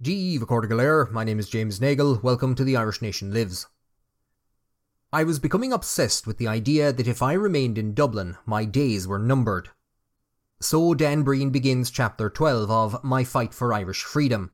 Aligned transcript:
GE 0.00 0.38
Cordigaler, 0.46 1.10
my 1.10 1.24
name 1.24 1.40
is 1.40 1.48
James 1.48 1.80
Nagle, 1.80 2.20
welcome 2.22 2.54
to 2.54 2.62
The 2.62 2.76
Irish 2.76 3.02
Nation 3.02 3.34
Lives. 3.34 3.66
I 5.12 5.24
was 5.24 5.40
becoming 5.40 5.72
obsessed 5.72 6.24
with 6.24 6.38
the 6.38 6.46
idea 6.46 6.92
that 6.92 7.08
if 7.08 7.20
I 7.20 7.32
remained 7.32 7.78
in 7.78 7.94
Dublin, 7.94 8.36
my 8.46 8.64
days 8.64 9.08
were 9.08 9.18
numbered. 9.18 9.70
So 10.60 10.94
Dan 10.94 11.24
Breen 11.24 11.50
begins 11.50 11.90
chapter 11.90 12.30
12 12.30 12.70
of 12.70 13.02
My 13.02 13.24
Fight 13.24 13.52
for 13.52 13.72
Irish 13.72 14.04
Freedom. 14.04 14.52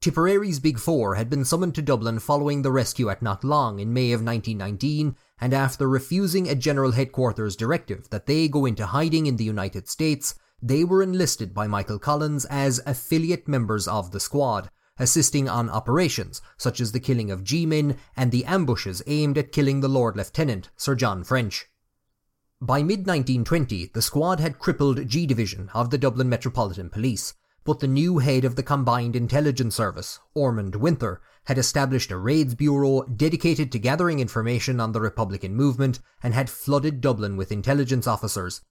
Tipperary's 0.00 0.60
Big 0.60 0.78
Four 0.78 1.16
had 1.16 1.28
been 1.28 1.44
summoned 1.44 1.74
to 1.74 1.82
Dublin 1.82 2.20
following 2.20 2.62
the 2.62 2.70
rescue 2.70 3.10
at 3.10 3.22
Knocklong 3.22 3.80
in 3.80 3.92
May 3.92 4.12
of 4.12 4.22
1919, 4.22 5.16
and 5.40 5.52
after 5.52 5.88
refusing 5.88 6.48
a 6.48 6.54
General 6.54 6.92
Headquarters 6.92 7.56
directive 7.56 8.08
that 8.10 8.26
they 8.26 8.46
go 8.46 8.64
into 8.64 8.86
hiding 8.86 9.26
in 9.26 9.36
the 9.36 9.42
United 9.42 9.88
States, 9.88 10.36
they 10.62 10.84
were 10.84 11.02
enlisted 11.02 11.52
by 11.52 11.66
Michael 11.66 11.98
Collins 11.98 12.44
as 12.44 12.80
affiliate 12.86 13.48
members 13.48 13.88
of 13.88 14.12
the 14.12 14.20
squad, 14.20 14.70
assisting 14.98 15.48
on 15.48 15.68
operations 15.70 16.40
such 16.56 16.80
as 16.80 16.92
the 16.92 17.00
killing 17.00 17.30
of 17.30 17.44
G-men 17.44 17.96
and 18.16 18.32
the 18.32 18.44
ambushes 18.44 19.02
aimed 19.06 19.38
at 19.38 19.52
killing 19.52 19.80
the 19.80 19.88
Lord 19.88 20.16
Lieutenant, 20.16 20.70
Sir 20.76 20.94
John 20.94 21.24
French. 21.24 21.66
By 22.60 22.82
mid-1920, 22.82 23.92
the 23.92 24.00
squad 24.00 24.40
had 24.40 24.58
crippled 24.58 25.06
G 25.08 25.26
Division 25.26 25.70
of 25.74 25.90
the 25.90 25.98
Dublin 25.98 26.28
Metropolitan 26.28 26.88
Police, 26.88 27.34
but 27.64 27.80
the 27.80 27.86
new 27.86 28.18
head 28.18 28.44
of 28.44 28.56
the 28.56 28.62
Combined 28.62 29.14
Intelligence 29.14 29.74
Service, 29.74 30.20
Ormonde 30.34 30.76
Winter, 30.76 31.20
had 31.44 31.58
established 31.58 32.10
a 32.10 32.16
raids 32.16 32.54
bureau 32.54 33.02
dedicated 33.02 33.70
to 33.72 33.78
gathering 33.78 34.20
information 34.20 34.80
on 34.80 34.92
the 34.92 35.00
Republican 35.00 35.54
movement 35.54 36.00
and 36.22 36.32
had 36.32 36.48
flooded 36.48 37.00
Dublin 37.00 37.36
with 37.36 37.52
intelligence 37.52 38.06
officers. 38.06 38.62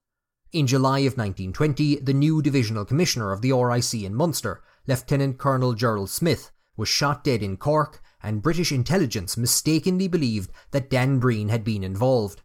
In 0.52 0.66
July 0.66 1.00
of 1.00 1.18
1920, 1.18 1.98
the 1.98 2.14
new 2.14 2.42
divisional 2.42 2.86
commissioner 2.86 3.32
of 3.32 3.42
the 3.42 3.52
RIC 3.52 3.94
in 4.04 4.16
Munster 4.16 4.64
Lieutenant 4.88 5.38
Colonel 5.38 5.74
Gerald 5.74 6.10
Smyth, 6.10 6.52
was 6.78 6.90
shot 6.90 7.24
dead 7.24 7.42
in 7.42 7.58
Cork, 7.58 8.02
and 8.22 8.42
British 8.42 8.72
intelligence 8.72 9.38
mistakenly 9.38 10.08
believed 10.08 10.52
that 10.72 10.90
Dan 10.90 11.20
Breen 11.20 11.50
had 11.50 11.64
been 11.64 11.84
involved. 11.84 12.42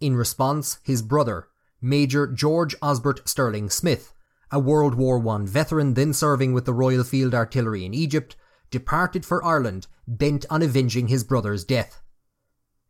In 0.00 0.16
response, 0.16 0.78
his 0.82 1.02
brother, 1.02 1.48
Major 1.80 2.26
George 2.26 2.78
Osbert 2.80 3.26
Sterling 3.26 3.70
Smyth, 3.70 4.12
a 4.50 4.58
World 4.58 4.94
War 4.94 5.26
I 5.28 5.44
veteran 5.44 5.94
then 5.94 6.12
serving 6.12 6.52
with 6.52 6.64
the 6.64 6.74
Royal 6.74 7.04
Field 7.04 7.34
Artillery 7.34 7.84
in 7.84 7.94
Egypt, 7.94 8.36
departed 8.70 9.24
for 9.24 9.44
Ireland 9.44 9.86
bent 10.06 10.44
on 10.50 10.62
avenging 10.62 11.08
his 11.08 11.24
brother's 11.24 11.64
death. 11.64 12.02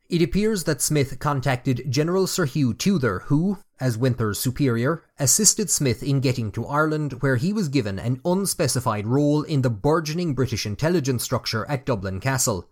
It 0.08 0.22
appears 0.22 0.64
that 0.64 0.80
Smyth 0.80 1.18
contacted 1.18 1.90
General 1.90 2.28
Sir 2.28 2.44
Hugh 2.44 2.72
Tudor, 2.74 3.24
who, 3.26 3.58
as 3.80 3.98
Winter's 3.98 4.38
superior, 4.38 5.02
assisted 5.18 5.68
Smyth 5.68 6.00
in 6.00 6.20
getting 6.20 6.52
to 6.52 6.64
Ireland, 6.64 7.14
where 7.22 7.34
he 7.34 7.52
was 7.52 7.68
given 7.68 7.98
an 7.98 8.20
unspecified 8.24 9.08
role 9.08 9.42
in 9.42 9.62
the 9.62 9.70
burgeoning 9.70 10.34
British 10.34 10.64
intelligence 10.64 11.24
structure 11.24 11.66
at 11.68 11.84
Dublin 11.84 12.20
Castle. 12.20 12.70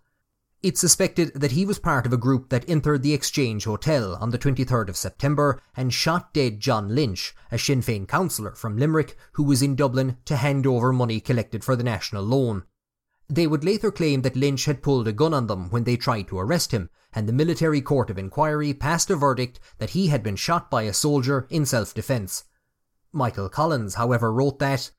It's 0.63 0.79
suspected 0.79 1.33
that 1.35 1.51
he 1.51 1.65
was 1.65 1.77
part 1.77 2.05
of 2.05 2.13
a 2.13 2.17
group 2.17 2.49
that 2.49 2.69
entered 2.69 3.03
the 3.03 3.13
Exchange 3.13 3.65
Hotel 3.65 4.15
on 4.15 4.29
the 4.29 4.39
23rd 4.39 4.87
of 4.87 4.95
September 4.95 5.61
and 5.75 5.93
shot 5.93 6.33
dead 6.33 6.61
John 6.61 6.95
Lynch, 6.95 7.35
a 7.51 7.59
Sinn 7.59 7.81
Féin 7.81 8.07
councillor 8.07 8.55
from 8.55 8.77
Limerick 8.77 9.17
who 9.33 9.43
was 9.43 9.61
in 9.61 9.75
Dublin 9.75 10.17
to 10.23 10.37
hand 10.37 10.65
over 10.65 10.93
money 10.93 11.19
collected 11.19 11.65
for 11.65 11.75
the 11.75 11.83
national 11.83 12.23
loan. 12.23 12.63
They 13.27 13.47
would 13.47 13.63
later 13.63 13.91
claim 13.91 14.21
that 14.21 14.35
Lynch 14.35 14.65
had 14.65 14.83
pulled 14.83 15.07
a 15.07 15.13
gun 15.13 15.33
on 15.33 15.47
them 15.47 15.69
when 15.71 15.83
they 15.83 15.97
tried 15.97 16.27
to 16.27 16.37
arrest 16.37 16.71
him, 16.71 16.89
and 17.13 17.27
the 17.27 17.33
military 17.33 17.81
court 17.81 18.09
of 18.09 18.19
inquiry 18.19 18.73
passed 18.73 19.09
a 19.09 19.15
verdict 19.15 19.59
that 19.79 19.91
he 19.91 20.07
had 20.07 20.21
been 20.21 20.35
shot 20.35 20.69
by 20.69 20.83
a 20.83 20.93
soldier 20.93 21.47
in 21.49 21.65
self 21.65 21.93
defence. 21.93 22.43
Michael 23.11 23.49
Collins, 23.49 23.95
however, 23.95 24.31
wrote 24.31 24.59
that 24.59 24.91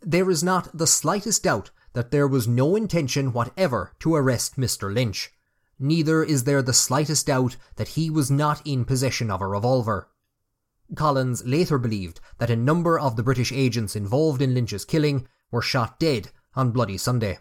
there 0.00 0.28
is 0.28 0.42
not 0.42 0.76
the 0.76 0.86
slightest 0.86 1.44
doubt 1.44 1.70
that 1.92 2.10
there 2.10 2.26
was 2.26 2.48
no 2.48 2.76
intention 2.76 3.32
whatever 3.32 3.92
to 4.00 4.14
arrest 4.16 4.56
Mr. 4.56 4.92
Lynch. 4.92 5.30
Neither 5.78 6.22
is 6.22 6.44
there 6.44 6.62
the 6.62 6.72
slightest 6.72 7.26
doubt 7.26 7.56
that 7.76 7.88
he 7.88 8.10
was 8.10 8.30
not 8.30 8.60
in 8.66 8.84
possession 8.84 9.30
of 9.30 9.40
a 9.40 9.46
revolver. 9.46 10.08
Collins 10.94 11.44
later 11.46 11.78
believed 11.78 12.20
that 12.38 12.50
a 12.50 12.56
number 12.56 12.98
of 12.98 13.16
the 13.16 13.22
British 13.22 13.52
agents 13.52 13.96
involved 13.96 14.42
in 14.42 14.54
Lynch's 14.54 14.84
killing 14.84 15.26
were 15.50 15.62
shot 15.62 15.98
dead 15.98 16.30
on 16.54 16.72
Bloody 16.72 16.98
Sunday. 16.98 17.38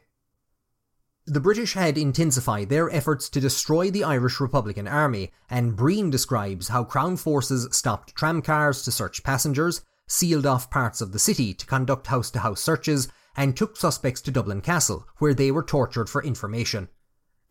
The 1.28 1.40
British 1.40 1.74
had 1.74 2.00
intensified 2.00 2.70
their 2.70 2.90
efforts 2.90 3.30
to 3.30 3.40
destroy 3.40 3.92
the 3.92 4.04
Irish 4.04 4.40
Republican 4.40 4.88
Army, 4.88 5.32
and 5.50 5.76
Breen 5.76 6.10
describes 6.10 6.70
how 6.70 6.84
Crown 6.84 7.16
forces 7.16 7.68
stopped 7.72 8.16
tramcars 8.16 8.84
to 8.86 8.92
search 8.92 9.24
passengers, 9.24 9.82
sealed 10.08 10.48
off 10.48 10.72
parts 10.72 11.00
of 11.00 11.12
the 11.12 11.20
city 11.20 11.54
to 11.54 11.66
conduct 11.68 12.08
house 12.08 12.32
to 12.32 12.40
house 12.40 12.60
searches, 12.60 13.08
and 13.36 13.56
took 13.56 13.78
suspects 13.78 14.20
to 14.22 14.32
Dublin 14.32 14.62
Castle, 14.62 15.08
where 15.20 15.36
they 15.36 15.52
were 15.52 15.64
tortured 15.64 16.10
for 16.10 16.24
information. 16.24 16.90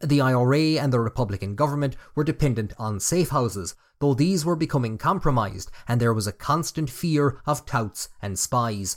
The 0.01 0.21
IRA 0.21 0.81
and 0.81 0.93
the 0.93 1.01
Republican 1.01 1.55
government 1.55 1.95
were 2.15 2.25
dependent 2.25 2.73
on 2.77 2.99
safe 2.99 3.29
houses, 3.29 3.77
though 4.01 4.15
these 4.15 4.45
were 4.45 4.57
becoming 4.57 4.99
compromised 4.99 5.71
and 5.87 6.01
there 6.01 6.15
was 6.15 6.27
a 6.27 6.33
constant 6.33 6.91
fear 6.91 7.41
of 7.47 7.67
touts 7.67 8.09
and 8.21 8.39
spies. 8.39 8.97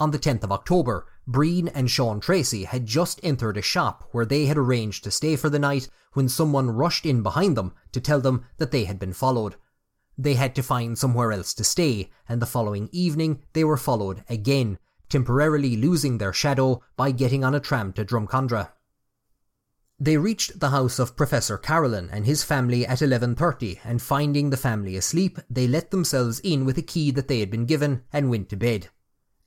On 0.00 0.12
the 0.12 0.18
10th 0.18 0.44
of 0.44 0.50
October, 0.50 1.06
Breen 1.26 1.68
and 1.68 1.90
Sean 1.90 2.22
Treacy 2.22 2.64
had 2.64 2.86
just 2.86 3.20
entered 3.22 3.58
a 3.58 3.62
shop 3.62 4.08
where 4.12 4.24
they 4.24 4.46
had 4.46 4.56
arranged 4.56 5.04
to 5.04 5.10
stay 5.10 5.36
for 5.36 5.50
the 5.50 5.58
night 5.58 5.90
when 6.14 6.26
someone 6.26 6.70
rushed 6.70 7.04
in 7.04 7.22
behind 7.22 7.54
them 7.54 7.74
to 7.92 8.00
tell 8.00 8.18
them 8.18 8.46
that 8.56 8.70
they 8.70 8.84
had 8.84 8.98
been 8.98 9.12
followed. 9.12 9.56
They 10.16 10.34
had 10.34 10.54
to 10.54 10.62
find 10.62 10.98
somewhere 10.98 11.32
else 11.32 11.52
to 11.52 11.64
stay, 11.64 12.10
and 12.26 12.40
the 12.40 12.46
following 12.46 12.88
evening 12.92 13.42
they 13.52 13.62
were 13.62 13.76
followed 13.76 14.24
again, 14.26 14.78
temporarily 15.10 15.76
losing 15.76 16.16
their 16.16 16.32
shadow 16.32 16.82
by 16.96 17.10
getting 17.10 17.44
on 17.44 17.54
a 17.54 17.60
tram 17.60 17.92
to 17.92 18.04
Drumcondra. 18.04 18.70
They 19.98 20.16
reached 20.16 20.60
the 20.60 20.70
house 20.70 20.98
of 20.98 21.14
Professor 21.14 21.58
Carolan 21.58 22.08
and 22.10 22.24
his 22.24 22.42
family 22.42 22.86
at 22.86 23.02
11:30 23.02 23.80
and 23.84 24.00
finding 24.00 24.48
the 24.48 24.56
family 24.56 24.96
asleep, 24.96 25.40
they 25.50 25.68
let 25.68 25.90
themselves 25.90 26.40
in 26.40 26.64
with 26.64 26.78
a 26.78 26.82
key 26.82 27.10
that 27.10 27.28
they 27.28 27.40
had 27.40 27.50
been 27.50 27.66
given 27.66 28.04
and 28.10 28.30
went 28.30 28.48
to 28.48 28.56
bed. 28.56 28.88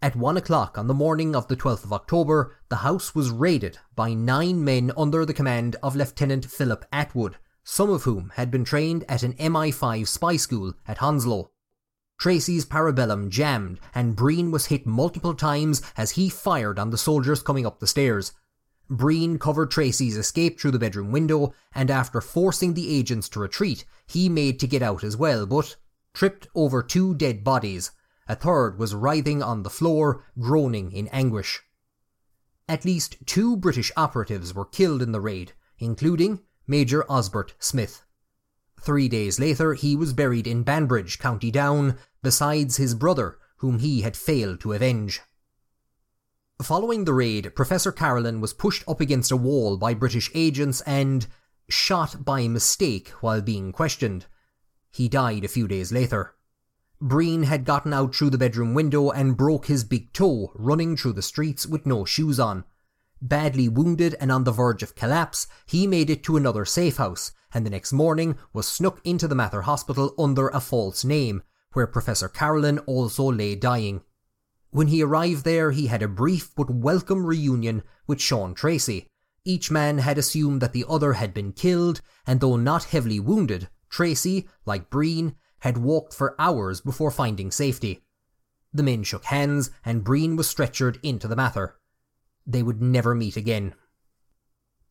At 0.03 0.17
one 0.17 0.35
o'clock 0.35 0.77
on 0.77 0.87
the 0.87 0.93
morning 0.93 1.33
of 1.33 1.47
the 1.47 1.55
12th 1.55 1.85
of 1.85 1.93
October, 1.93 2.57
the 2.67 2.83
house 2.83 3.15
was 3.15 3.29
raided 3.29 3.77
by 3.95 4.13
nine 4.13 4.61
men 4.61 4.91
under 4.97 5.25
the 5.25 5.33
command 5.33 5.77
of 5.81 5.95
Lieutenant 5.95 6.43
Philip 6.43 6.83
Atwood, 6.91 7.37
some 7.63 7.89
of 7.89 8.03
whom 8.03 8.33
had 8.35 8.51
been 8.51 8.65
trained 8.65 9.05
at 9.07 9.23
an 9.23 9.31
MI5 9.35 10.05
spy 10.05 10.35
school 10.35 10.73
at 10.85 10.97
Hounslow. 10.97 11.51
Treacy's 12.19 12.65
parabellum 12.65 13.29
jammed, 13.29 13.79
and 13.95 14.13
Breen 14.13 14.51
was 14.51 14.65
hit 14.65 14.85
multiple 14.85 15.33
times 15.33 15.81
as 15.95 16.11
he 16.11 16.27
fired 16.27 16.77
on 16.77 16.89
the 16.89 16.97
soldiers 16.97 17.41
coming 17.41 17.65
up 17.65 17.79
the 17.79 17.87
stairs. 17.87 18.33
Breen 18.89 19.39
covered 19.39 19.71
Treacy's 19.71 20.17
escape 20.17 20.59
through 20.59 20.71
the 20.71 20.79
bedroom 20.79 21.13
window, 21.13 21.53
and 21.73 21.89
after 21.89 22.19
forcing 22.19 22.73
the 22.73 22.93
agents 22.93 23.29
to 23.29 23.39
retreat, 23.39 23.85
he 24.05 24.27
made 24.27 24.59
to 24.59 24.67
get 24.67 24.81
out 24.81 25.01
as 25.01 25.15
well, 25.15 25.45
but 25.45 25.77
tripped 26.13 26.45
over 26.53 26.83
two 26.83 27.15
dead 27.15 27.41
bodies, 27.45 27.91
a 28.27 28.35
third 28.35 28.77
was 28.77 28.95
writhing 28.95 29.43
on 29.43 29.63
the 29.63 29.69
floor, 29.69 30.23
groaning 30.39 30.91
in 30.91 31.07
anguish. 31.09 31.61
At 32.67 32.85
least 32.85 33.17
two 33.25 33.57
British 33.57 33.91
operatives 33.97 34.53
were 34.53 34.65
killed 34.65 35.01
in 35.01 35.11
the 35.11 35.21
raid, 35.21 35.53
including 35.79 36.39
Major 36.65 37.03
Osbert 37.09 37.53
Smyth. 37.59 38.03
Three 38.81 39.07
days 39.07 39.39
later, 39.39 39.73
he 39.73 39.95
was 39.95 40.13
buried 40.13 40.47
in 40.47 40.63
Banbridge, 40.63 41.19
County 41.19 41.51
Down, 41.51 41.97
besides 42.21 42.77
his 42.77 42.95
brother, 42.95 43.37
whom 43.57 43.79
he 43.79 44.01
had 44.01 44.17
failed 44.17 44.59
to 44.61 44.73
avenge. 44.73 45.21
Following 46.61 47.05
the 47.05 47.13
raid, 47.13 47.55
Professor 47.55 47.91
Carolan 47.91 48.39
was 48.39 48.53
pushed 48.53 48.83
up 48.87 49.01
against 49.01 49.31
a 49.31 49.37
wall 49.37 49.75
by 49.77 49.93
British 49.93 50.31
agents 50.33 50.81
and 50.81 51.27
shot 51.69 52.23
by 52.23 52.47
mistake 52.47 53.09
while 53.21 53.41
being 53.41 53.71
questioned. 53.71 54.25
He 54.91 55.09
died 55.09 55.43
a 55.43 55.49
few 55.49 55.67
days 55.67 55.91
later. 55.91 56.35
Breen 57.03 57.43
had 57.43 57.65
gotten 57.65 57.91
out 57.91 58.15
through 58.15 58.29
the 58.29 58.37
bedroom 58.37 58.73
window 58.73 59.09
and 59.11 59.35
broke 59.35 59.65
his 59.65 59.83
big 59.83 60.13
toe 60.13 60.53
running 60.55 60.95
through 60.95 61.11
the 61.11 61.21
streets 61.21 61.67
with 61.67 61.85
no 61.85 62.05
shoes 62.05 62.39
on. 62.39 62.63
Badly 63.21 63.67
wounded 63.67 64.15
and 64.21 64.31
on 64.31 64.45
the 64.45 64.53
verge 64.53 64.81
of 64.83 64.95
collapse, 64.95 65.45
he 65.65 65.85
made 65.85 66.09
it 66.09 66.23
to 66.23 66.37
another 66.37 66.63
safe 66.63 66.95
house, 66.95 67.33
and 67.53 67.65
the 67.65 67.69
next 67.69 67.91
morning 67.91 68.37
was 68.53 68.69
snuck 68.69 69.01
into 69.03 69.27
the 69.27 69.35
Mater 69.35 69.63
Hospital 69.63 70.15
under 70.17 70.47
a 70.47 70.61
false 70.61 71.03
name, 71.03 71.43
where 71.73 71.87
Professor 71.87 72.29
Carolan 72.29 72.79
also 72.79 73.29
lay 73.29 73.53
dying. 73.53 73.99
When 74.69 74.87
he 74.87 75.03
arrived 75.03 75.43
there, 75.43 75.71
he 75.71 75.87
had 75.87 76.01
a 76.01 76.07
brief 76.07 76.55
but 76.55 76.69
welcome 76.69 77.25
reunion 77.25 77.83
with 78.07 78.21
Sean 78.21 78.55
Treacy. 78.55 79.07
Each 79.43 79.69
man 79.69 79.97
had 79.97 80.17
assumed 80.17 80.61
that 80.61 80.71
the 80.71 80.85
other 80.87 81.13
had 81.13 81.33
been 81.33 81.51
killed, 81.51 81.99
and 82.25 82.39
though 82.39 82.55
not 82.55 82.85
heavily 82.85 83.19
wounded, 83.19 83.67
Treacy, 83.89 84.47
like 84.65 84.89
Breen, 84.89 85.35
had 85.63 85.77
walked 85.77 86.13
for 86.13 86.35
hours 86.37 86.81
before 86.81 87.09
finding 87.09 87.49
safety. 87.49 88.03
The 88.73 88.83
men 88.83 89.03
shook 89.03 89.23
hands, 89.23 89.69
and 89.85 90.03
Breen 90.03 90.35
was 90.35 90.53
stretchered 90.53 90.99
into 91.01 91.25
the 91.25 91.37
Mater. 91.37 91.79
They 92.45 92.61
would 92.61 92.81
never 92.81 93.15
meet 93.15 93.37
again. 93.37 93.73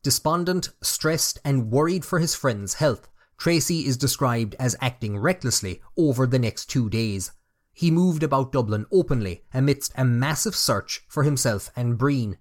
Despondent, 0.03 0.71
stressed, 0.83 1.39
and 1.45 1.71
worried 1.71 2.07
for 2.07 2.21
his 2.21 2.35
friend's 2.35 2.75
health, 2.75 3.07
Treacy 3.39 3.85
is 3.85 3.99
described 3.99 4.55
as 4.59 4.75
acting 4.81 5.19
recklessly 5.19 5.83
over 5.99 6.27
the 6.27 6.39
next 6.39 6.71
two 6.71 6.89
days. 6.89 7.33
He 7.75 7.91
moved 7.91 8.23
about 8.23 8.51
Dublin 8.51 8.87
openly 8.91 9.45
amidst 9.53 9.93
a 9.95 10.07
massive 10.07 10.57
search 10.57 11.05
for 11.07 11.23
himself 11.23 11.71
and 11.77 11.99
Breen. 11.99 12.39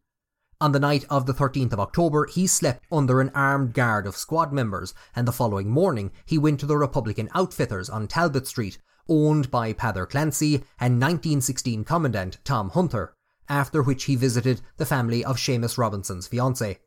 On 0.61 0.73
the 0.73 0.79
night 0.79 1.05
of 1.09 1.25
the 1.25 1.33
13th 1.33 1.73
of 1.73 1.79
October, 1.79 2.27
he 2.27 2.45
slept 2.45 2.85
under 2.91 3.19
an 3.19 3.31
armed 3.33 3.73
guard 3.73 4.05
of 4.05 4.15
squad 4.15 4.53
members, 4.53 4.93
and 5.15 5.27
the 5.27 5.31
following 5.31 5.71
morning 5.71 6.11
he 6.23 6.37
went 6.37 6.59
to 6.59 6.67
the 6.67 6.77
Republican 6.77 7.29
Outfitters 7.33 7.89
on 7.89 8.07
Talbot 8.07 8.45
Street, 8.45 8.77
owned 9.09 9.49
by 9.49 9.73
Peadar 9.73 10.07
Clancy 10.07 10.57
and 10.79 11.01
1916 11.01 11.83
Commandant 11.83 12.37
Tom 12.43 12.69
Hunter, 12.69 13.15
after 13.49 13.81
which 13.81 14.03
he 14.03 14.15
visited 14.15 14.61
the 14.77 14.85
family 14.85 15.25
of 15.25 15.37
Seamus 15.37 15.79
Robinson's 15.79 16.29
fiancée. 16.29 16.77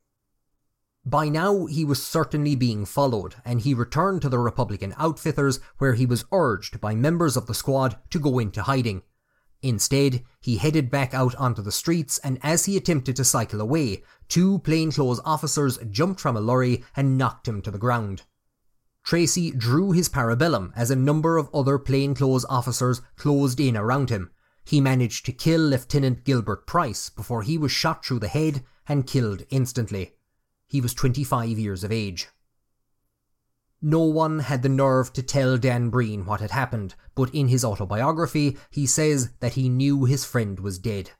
By 1.04 1.28
now, 1.28 1.66
he 1.66 1.84
was 1.84 2.00
certainly 2.00 2.54
being 2.54 2.84
followed, 2.84 3.34
and 3.44 3.62
he 3.62 3.74
returned 3.74 4.22
to 4.22 4.28
the 4.28 4.38
Republican 4.38 4.94
Outfitters, 4.98 5.58
where 5.78 5.94
he 5.94 6.06
was 6.06 6.26
urged 6.30 6.80
by 6.80 6.94
members 6.94 7.36
of 7.36 7.46
the 7.46 7.54
squad 7.54 7.98
to 8.10 8.20
go 8.20 8.38
into 8.38 8.62
hiding. 8.62 9.02
Instead, 9.64 10.22
he 10.42 10.58
headed 10.58 10.90
back 10.90 11.14
out 11.14 11.34
onto 11.36 11.62
the 11.62 11.72
streets, 11.72 12.18
and 12.18 12.38
as 12.42 12.66
he 12.66 12.76
attempted 12.76 13.16
to 13.16 13.24
cycle 13.24 13.62
away, 13.62 14.02
two 14.28 14.58
plainclothes 14.58 15.22
officers 15.24 15.78
jumped 15.90 16.20
from 16.20 16.36
a 16.36 16.40
lorry 16.40 16.84
and 16.94 17.16
knocked 17.16 17.48
him 17.48 17.62
to 17.62 17.70
the 17.70 17.78
ground. 17.78 18.24
Treacy 19.06 19.56
drew 19.56 19.92
his 19.92 20.10
parabellum 20.10 20.70
as 20.76 20.90
a 20.90 20.96
number 20.96 21.38
of 21.38 21.48
other 21.54 21.78
plainclothes 21.78 22.44
officers 22.50 23.00
closed 23.16 23.58
in 23.58 23.74
around 23.74 24.10
him. 24.10 24.30
He 24.66 24.82
managed 24.82 25.24
to 25.24 25.32
kill 25.32 25.62
Lieutenant 25.62 26.24
Gilbert 26.24 26.66
Price 26.66 27.08
before 27.08 27.40
he 27.40 27.56
was 27.56 27.72
shot 27.72 28.04
through 28.04 28.18
the 28.18 28.28
head 28.28 28.64
and 28.86 29.06
killed 29.06 29.44
instantly. 29.48 30.12
He 30.66 30.82
was 30.82 30.92
25 30.92 31.58
years 31.58 31.82
of 31.82 31.90
age. 31.90 32.28
No 33.86 34.00
one 34.00 34.38
had 34.38 34.62
the 34.62 34.70
nerve 34.70 35.12
to 35.12 35.22
tell 35.22 35.58
Dan 35.58 35.90
Breen 35.90 36.24
what 36.24 36.40
had 36.40 36.52
happened, 36.52 36.94
but 37.14 37.28
in 37.34 37.48
his 37.48 37.66
autobiography, 37.66 38.56
he 38.70 38.86
says 38.86 39.32
that 39.40 39.52
he 39.52 39.68
knew 39.68 40.06
his 40.06 40.24
friend 40.24 40.58
was 40.58 40.78
dead. 40.78 41.10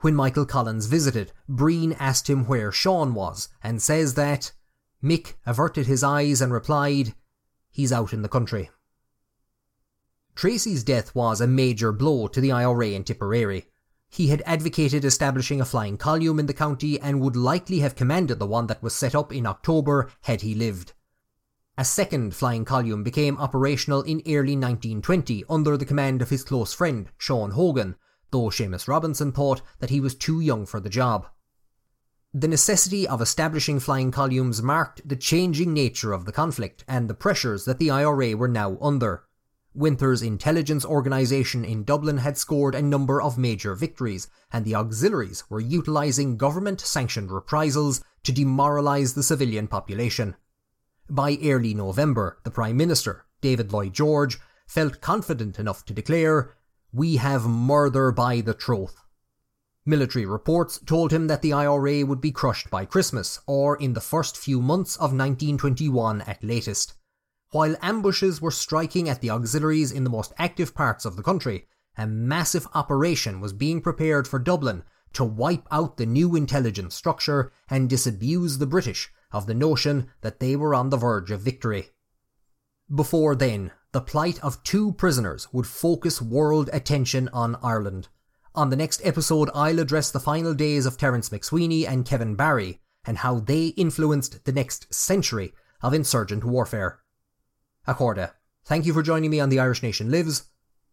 When 0.00 0.16
Michael 0.16 0.46
Collins 0.46 0.86
visited, 0.86 1.30
Breen 1.48 1.92
asked 1.92 2.28
him 2.28 2.44
where 2.44 2.72
Sean 2.72 3.14
was, 3.14 3.48
and 3.62 3.80
says 3.80 4.14
that 4.14 4.50
Mick 5.00 5.34
averted 5.46 5.86
his 5.86 6.02
eyes 6.02 6.40
and 6.40 6.52
replied, 6.52 7.14
He's 7.70 7.92
out 7.92 8.12
in 8.12 8.22
the 8.22 8.28
country. 8.28 8.68
Treacy's 10.34 10.82
death 10.82 11.14
was 11.14 11.40
a 11.40 11.46
major 11.46 11.92
blow 11.92 12.26
to 12.26 12.40
the 12.40 12.50
IRA 12.50 12.88
in 12.88 13.04
Tipperary. 13.04 13.66
He 14.08 14.26
had 14.26 14.42
advocated 14.44 15.04
establishing 15.04 15.60
a 15.60 15.64
flying 15.64 15.98
column 15.98 16.40
in 16.40 16.46
the 16.46 16.52
county 16.52 16.98
and 16.98 17.20
would 17.20 17.36
likely 17.36 17.78
have 17.78 17.94
commanded 17.94 18.40
the 18.40 18.46
one 18.46 18.66
that 18.66 18.82
was 18.82 18.92
set 18.92 19.14
up 19.14 19.32
in 19.32 19.46
October 19.46 20.10
had 20.22 20.40
he 20.40 20.52
lived. 20.52 20.92
A 21.78 21.84
second 21.84 22.34
flying 22.34 22.64
column 22.64 23.02
became 23.02 23.36
operational 23.36 24.00
in 24.00 24.22
early 24.26 24.56
1920 24.56 25.44
under 25.50 25.76
the 25.76 25.84
command 25.84 26.22
of 26.22 26.30
his 26.30 26.42
close 26.42 26.72
friend, 26.72 27.10
Sean 27.18 27.50
Hogan, 27.50 27.96
though 28.30 28.48
Seamus 28.48 28.88
Robinson 28.88 29.30
thought 29.30 29.60
that 29.80 29.90
he 29.90 30.00
was 30.00 30.14
too 30.14 30.40
young 30.40 30.64
for 30.64 30.80
the 30.80 30.88
job. 30.88 31.26
The 32.32 32.48
necessity 32.48 33.06
of 33.06 33.20
establishing 33.20 33.78
flying 33.78 34.10
columns 34.10 34.62
marked 34.62 35.06
the 35.06 35.16
changing 35.16 35.74
nature 35.74 36.14
of 36.14 36.24
the 36.24 36.32
conflict 36.32 36.82
and 36.88 37.10
the 37.10 37.14
pressures 37.14 37.66
that 37.66 37.78
the 37.78 37.90
IRA 37.90 38.34
were 38.34 38.48
now 38.48 38.78
under. 38.80 39.24
Winter's 39.74 40.22
intelligence 40.22 40.82
organisation 40.82 41.62
in 41.62 41.84
Dublin 41.84 42.16
had 42.16 42.38
scored 42.38 42.74
a 42.74 42.80
number 42.80 43.20
of 43.20 43.36
major 43.36 43.74
victories, 43.74 44.28
and 44.50 44.64
the 44.64 44.74
auxiliaries 44.74 45.44
were 45.50 45.60
utilising 45.60 46.38
government 46.38 46.80
sanctioned 46.80 47.30
reprisals 47.30 48.02
to 48.22 48.32
demoralise 48.32 49.14
the 49.14 49.22
civilian 49.22 49.68
population. 49.68 50.36
By 51.08 51.38
early 51.40 51.72
November, 51.72 52.38
the 52.42 52.50
Prime 52.50 52.76
Minister, 52.76 53.26
David 53.40 53.72
Lloyd 53.72 53.92
George, 53.92 54.40
felt 54.66 55.00
confident 55.00 55.56
enough 55.56 55.84
to 55.84 55.94
declare, 55.94 56.56
We 56.92 57.16
have 57.16 57.46
murder 57.46 58.10
by 58.10 58.40
the 58.40 58.54
troth. 58.54 59.04
Military 59.84 60.26
reports 60.26 60.80
told 60.84 61.12
him 61.12 61.28
that 61.28 61.42
the 61.42 61.52
IRA 61.52 62.04
would 62.04 62.20
be 62.20 62.32
crushed 62.32 62.70
by 62.70 62.84
Christmas, 62.84 63.38
or 63.46 63.76
in 63.76 63.92
the 63.92 64.00
first 64.00 64.36
few 64.36 64.60
months 64.60 64.96
of 64.96 65.12
1921 65.12 66.22
at 66.22 66.42
latest. 66.42 66.94
While 67.52 67.76
ambushes 67.80 68.42
were 68.42 68.50
striking 68.50 69.08
at 69.08 69.20
the 69.20 69.30
auxiliaries 69.30 69.92
in 69.92 70.02
the 70.02 70.10
most 70.10 70.32
active 70.38 70.74
parts 70.74 71.04
of 71.04 71.14
the 71.14 71.22
country, 71.22 71.68
a 71.96 72.08
massive 72.08 72.66
operation 72.74 73.40
was 73.40 73.52
being 73.52 73.80
prepared 73.80 74.26
for 74.26 74.40
Dublin 74.40 74.82
to 75.12 75.24
wipe 75.24 75.68
out 75.70 75.98
the 75.98 76.04
new 76.04 76.34
intelligence 76.34 76.96
structure 76.96 77.52
and 77.70 77.88
disabuse 77.88 78.58
the 78.58 78.66
British 78.66 79.12
of 79.32 79.46
the 79.46 79.54
notion 79.54 80.08
that 80.20 80.40
they 80.40 80.56
were 80.56 80.74
on 80.74 80.90
the 80.90 80.96
verge 80.96 81.30
of 81.30 81.40
victory. 81.40 81.90
Before 82.94 83.34
then, 83.34 83.72
the 83.92 84.00
plight 84.00 84.42
of 84.42 84.62
two 84.62 84.92
prisoners 84.92 85.48
would 85.52 85.66
focus 85.66 86.22
world 86.22 86.70
attention 86.72 87.28
on 87.32 87.56
Ireland. 87.62 88.08
On 88.54 88.70
the 88.70 88.76
next 88.76 89.00
episode, 89.04 89.50
I'll 89.54 89.78
address 89.78 90.10
the 90.10 90.20
final 90.20 90.54
days 90.54 90.86
of 90.86 90.96
Terence 90.96 91.28
MacSwiney 91.28 91.86
and 91.86 92.06
Kevin 92.06 92.36
Barry 92.36 92.80
and 93.04 93.18
how 93.18 93.40
they 93.40 93.68
influenced 93.68 94.44
the 94.44 94.52
next 94.52 94.92
century 94.92 95.52
of 95.82 95.94
insurgent 95.94 96.44
warfare. 96.44 97.00
Accorda, 97.86 98.32
thank 98.64 98.86
you 98.86 98.92
for 98.92 99.02
joining 99.02 99.30
me 99.30 99.40
on 99.40 99.48
The 99.48 99.60
Irish 99.60 99.82
Nation 99.82 100.10
Lives. 100.10 100.44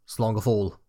Slán 0.07 0.82